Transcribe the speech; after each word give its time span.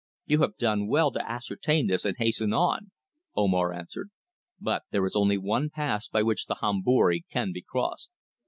"You 0.25 0.41
have 0.41 0.57
done 0.57 0.87
well 0.87 1.11
to 1.11 1.31
ascertain 1.31 1.85
this 1.85 2.05
and 2.05 2.17
hasten 2.17 2.53
on," 2.53 2.89
Omar 3.35 3.71
answered. 3.71 4.09
"But 4.59 4.81
there 4.89 5.05
is 5.05 5.15
only 5.15 5.37
one 5.37 5.69
pass 5.69 6.07
by 6.07 6.23
which 6.23 6.47
the 6.47 6.55
Hombori 6.55 7.21
can 7.31 7.51
be 7.51 7.61
crossed." 7.61 8.09